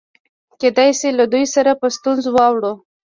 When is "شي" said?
0.99-1.09